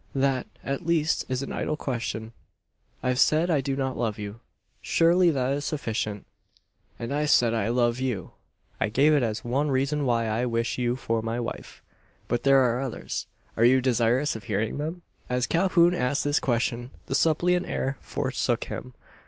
"That, 0.15 0.47
at 0.63 0.83
least, 0.83 1.25
is 1.29 1.43
an 1.43 1.51
idle 1.51 1.77
question. 1.77 2.33
I've 3.03 3.19
said 3.19 3.51
I 3.51 3.61
do 3.61 3.75
not 3.75 3.95
love 3.95 4.17
you. 4.17 4.39
Surely 4.81 5.29
that 5.29 5.53
is 5.53 5.63
sufficient." 5.63 6.25
"And 6.97 7.13
I've 7.13 7.29
said 7.29 7.53
I 7.53 7.67
love 7.69 7.99
you. 7.99 8.31
I 8.79 8.89
gave 8.89 9.13
it 9.13 9.21
as 9.21 9.43
one 9.45 9.69
reason 9.69 10.03
why 10.07 10.25
I 10.25 10.47
wish 10.47 10.79
you 10.79 10.95
for 10.95 11.21
my 11.21 11.39
wife: 11.39 11.83
but 12.27 12.41
there 12.41 12.61
are 12.61 12.81
others. 12.81 13.27
Are 13.55 13.63
you 13.63 13.79
desirous 13.79 14.35
of 14.35 14.45
hearing 14.45 14.79
them?" 14.79 15.03
As 15.29 15.45
Calhoun 15.45 15.93
asked 15.93 16.23
this 16.23 16.39
question 16.39 16.89
the 17.05 17.13
suppliant 17.13 17.67
air 17.67 17.97
forsook 18.01 18.63
him. 18.63 18.95